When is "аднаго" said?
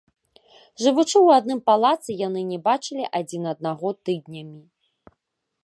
3.53-3.87